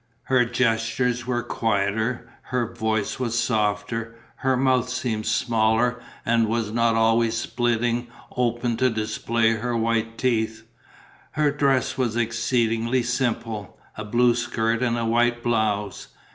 Her 0.23 0.45
gestures 0.45 1.27
were 1.27 1.43
quieter, 1.43 2.27
her 2.45 2.73
voice 2.73 3.19
was 3.19 3.37
softer, 3.37 4.15
her 4.37 4.57
mouth 4.57 4.89
seemed 4.89 5.27
smaller 5.27 6.01
and 6.25 6.47
was 6.47 6.71
not 6.71 6.95
always 6.95 7.37
splitting 7.37 8.07
open 8.35 8.77
to 8.77 8.89
display 8.89 9.51
her 9.51 9.77
white 9.77 10.17
teeth; 10.17 10.63
her 11.33 11.51
dress 11.51 11.99
was 11.99 12.15
exceedingly 12.17 13.03
simple: 13.03 13.77
a 13.95 14.03
blue 14.03 14.33
skirt 14.33 14.81
and 14.81 14.97
a 14.97 15.05
white 15.05 15.43
blouse. 15.43 16.07